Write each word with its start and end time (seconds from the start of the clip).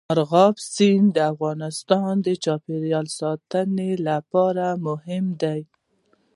مورغاب 0.09 0.55
سیند 0.73 1.07
د 1.15 1.17
افغانستان 1.33 2.11
د 2.25 2.27
چاپیریال 2.43 3.07
ساتنې 3.19 3.91
لپاره 4.07 4.65
مهم 4.87 5.25
دی. 5.41 5.61